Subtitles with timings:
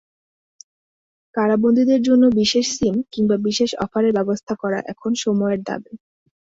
[1.35, 5.93] কারাবন্দীদের জন্য বিশেষ সিম, কিংবা বিশেষ অফারের ব্যবস্থা করা এখন সময়ের দাবি।